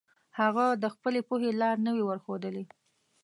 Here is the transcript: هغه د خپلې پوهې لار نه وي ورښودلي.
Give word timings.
هغه 0.39 0.65
د 0.83 0.85
خپلې 0.93 1.21
پوهې 1.27 1.51
لار 1.61 1.77
نه 1.85 1.91
وي 1.95 2.03
ورښودلي. 2.05 2.65